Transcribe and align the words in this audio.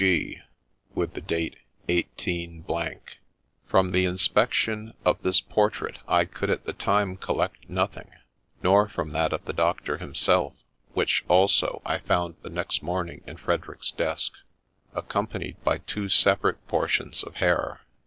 G. 0.01 0.41
with 0.95 1.13
the 1.13 1.21
date 1.21 1.57
18—. 1.87 2.65
From 3.67 3.91
the 3.91 4.05
inspection 4.05 4.95
of 5.05 5.21
this 5.21 5.39
portrait, 5.41 5.99
I 6.07 6.25
could 6.25 6.49
at 6.49 6.65
the 6.65 6.73
time 6.73 7.17
collect 7.17 7.69
nothing, 7.69 8.09
nor 8.63 8.89
from 8.89 9.11
that 9.11 9.31
of 9.31 9.45
the 9.45 9.53
Doctor 9.53 9.99
himself, 9.99 10.55
which, 10.95 11.23
also, 11.27 11.83
I 11.85 11.99
found 11.99 12.37
the 12.41 12.49
next 12.49 12.81
morning 12.81 13.21
in 13.27 13.37
Frederick's 13.37 13.91
desk, 13.91 14.33
accompanied 14.95 15.63
by 15.63 15.77
two 15.77 16.09
separate 16.09 16.67
portions 16.67 17.21
of 17.21 17.35
hair. 17.35 17.81